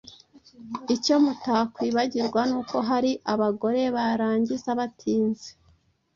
Icyo 0.95 1.15
mutakwibagirwa 1.23 2.41
n’uko 2.49 2.75
hari 2.89 3.11
abagore 3.33 3.81
barangiza 3.95 4.69
batinze 4.79 5.49